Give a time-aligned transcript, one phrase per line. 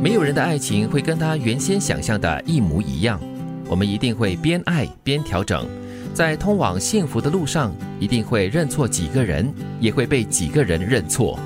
[0.00, 3.20] 没有人的爱情会跟他原先想象的一模一样，
[3.68, 5.66] 我们一定会边爱边调整。
[6.14, 11.38] 在通往幸福的路上，一定会认错几个人，也会被几个人认错。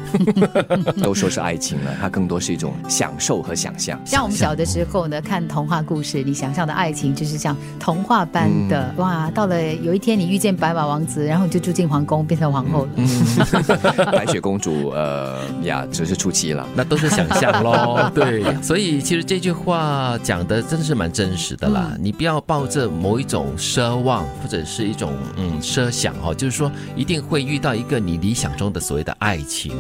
[1.02, 4.00] 都说是爱情了，它更多是一种享受和想象。
[4.04, 9.30] 像我们小的时候呢，看童话故事，你想象的爱情就是像童话般的哇。
[9.30, 14.10] 到了有一天你遇见白马王子，然后你就住进皇宫，变成皇后了。
[14.12, 18.10] 白雪公主，呃呀，只是初期了，那都是想象喽。
[18.14, 21.92] 对，所以其实这句话讲的真的是蛮真实的啦。
[22.00, 24.62] 你不要抱着某一种奢望或者。
[24.64, 29.72] 是一种嗯奢想哦，就是说一定会遇到一个你理想中的所谓的爱情，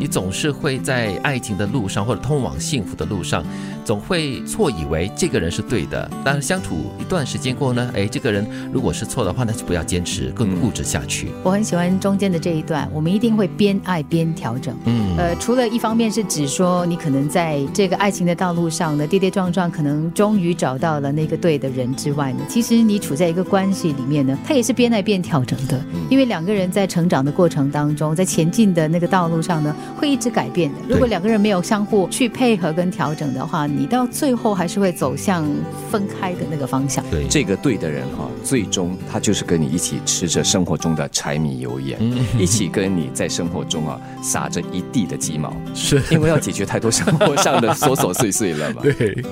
[0.00, 3.44] 你总是会在爱情的路上或者通往幸福的路上，
[3.84, 11.28] 总会错以为这个人是对的，但是相处一段时间过呢，哎，这个人如果是错的话，那就不要坚持，更固执下去。
[11.44, 14.76] 我很喜欢中间的这一段，我们一定会边爱边调整。
[14.86, 24.18] 嗯，呃，除了一方面是指说你可能在这个爱情的道路上呢跌跌撞撞，可能终于找到了那个对的人之外呢，其实你处在一个关系里面。
[24.18, 30.78] 呢，他也是边爱边调整的，因为两个人在成长的过程当中，在前进的那个道路上呢，会一直改变的。
[30.88, 35.46] 如果两个人没有相互去配合跟调整的话，你到最后还是会走向
[35.90, 37.04] 分开的那个方向。
[37.10, 41.98] 对，这个对的人哈，最终他就是跟你一起吃着生活中的柴米油盐，
[42.38, 48.80] 一起跟你在生活中啊撒着一地的鸡毛，是因为要解决太多生活上的琐琐碎碎了嘛。
[48.98, 49.22] 对，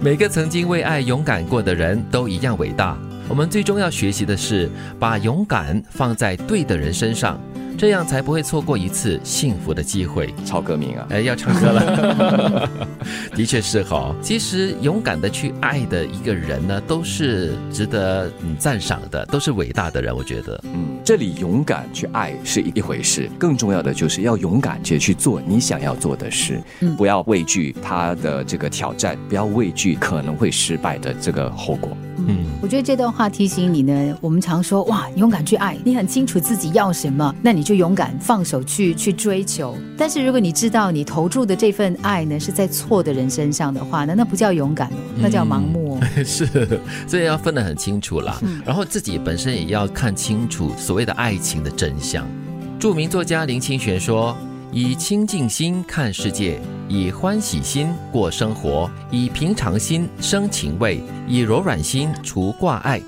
[0.00, 2.98] 每个曾经为爱勇敢过的人都一样伟大。
[3.32, 4.68] 我们最终要学习的是，
[5.00, 7.40] 把勇敢放在对的人身上。
[7.78, 10.32] 这样才不会错过一次幸福的机会。
[10.44, 12.68] 超歌名啊，哎，要唱歌了。
[13.34, 20.14] 的确是哈，其实勇敢的去爱的一个人呢，都是值得嗯赞赏的，都是伟大的人。
[20.14, 26.62] 我觉得，嗯，这里勇敢去爱是一回事，更重要的就是要勇敢去去做你想要做的事，
[26.98, 31.96] 不要畏惧他的这个挑战，不要畏惧可能会失败的这个后果。
[32.18, 39.76] 嗯，我觉得这段话提醒你呢，我们常说哇，勇敢去爱，你很清楚自己要什么，那你就勇敢放手去去追求。
[39.96, 46.00] 但是如果你知道你投注的这份爱呢是在错的人身上的话，那那不叫勇敢，那叫盲目。
[46.24, 46.46] 是，
[47.06, 48.40] 所以要分得很清楚啦。
[48.64, 52.26] 然后自己本身也要看清楚所谓的爱情的真相。
[52.78, 54.36] 著名作家林清玄说。
[54.74, 62.98] 以清净心看世界，以欢喜心过生活，以平常心生情味，以柔软心除挂碍。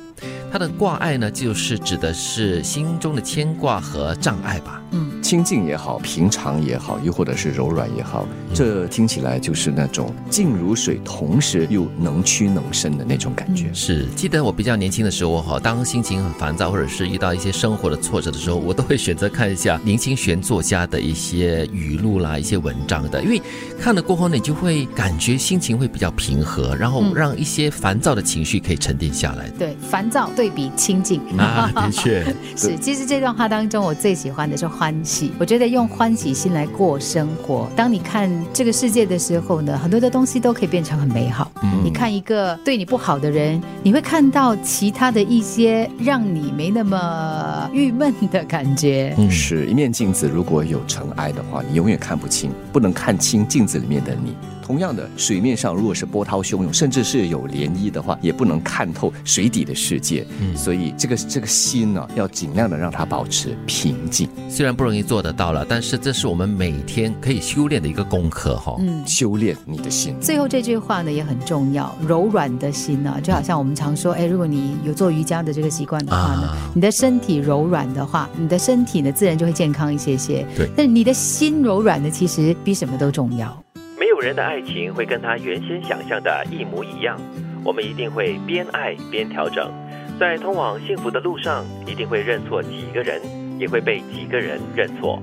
[0.55, 4.81] 他的挂碍呢，就是指的是心中的牵挂和障碍吧。
[4.93, 5.21] 嗯。
[5.21, 13.73] 清静也好，平常也好，又或者是柔软也好，这听起来就是那种静如水，同时又能屈能伸的那种感觉。
[13.73, 23.41] 是，记得我比较年轻的时候哈，当心情很烦躁，或者是遇到一些生活的挫折的时候，我都会选择看一下林清玄作家的一些语录啦、一些文章的，因为
[23.81, 29.49] 看了过后呢，你就会感觉心情会比较平和，然后让一些烦躁的情绪可以沉淀下来。
[29.59, 32.25] 对，烦躁对比清静啊，的确
[32.56, 32.77] 是。
[32.78, 35.32] 其实这段话当中，我最喜欢的是欢喜。
[35.38, 37.69] 我觉得用欢喜心来过生活。
[37.77, 41.50] 当你看这个世界的时候呢，很多的东西都可以变成很美好。
[41.83, 49.15] 你看一个对你不好的人，你会看到其他的一些让你没那么郁闷的感觉。
[49.19, 54.35] 嗯是一面镜子，如果有尘埃的话，你永远看不清，不能看清镜子里面的你。
[54.63, 60.27] 同样的，水面上如果是波涛汹涌，甚至是有涟漪的话，也不能看透水底的世界。
[60.41, 64.27] 嗯，所以这个这个心呢，要尽量的让它保持平静。
[64.49, 68.75] 虽然不容易做得到了，但是这是我们每天可以修炼的一个功课哈。
[68.79, 70.19] 嗯，修炼你的心。
[70.19, 80.45] 最后这句话呢也很重要，柔软的心呢，就好像我们常说，哎，如果你有做瑜伽的这个习惯的话呢，你的身体柔软的话，你的身体呢自然就会健康一些些。
[80.57, 83.57] 对，但你的心柔软的，其实比什么都重要。
[83.99, 87.17] 没有人的爱情会跟他原先想象的一模一样，
[87.65, 89.71] 我们一定会边爱边调整，
[90.19, 93.21] 在通往幸福的路上，一定会认错几个人，
[93.59, 95.23] 也会被几个人认错。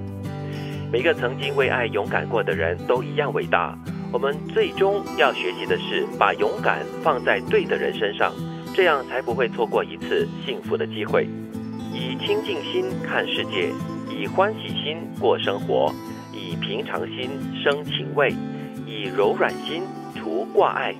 [0.91, 3.77] 每个曾经为爱勇敢过的人都一样伟大。
[4.11, 8.33] 我们最终要学习的是把勇敢放在对的人身上，
[8.75, 11.27] 这样才不会错过一次幸福的机会。
[11.93, 13.71] 以清净心看世界，
[14.09, 15.93] 以欢喜心过生活，
[16.33, 17.29] 以平常心
[17.63, 18.33] 生情味。
[18.85, 20.93] 以柔软心除挂碍。